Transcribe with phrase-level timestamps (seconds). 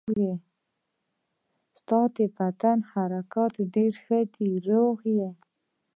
[1.79, 5.29] ستا د بدن حرارت ډېر ښه دی، روغ یې.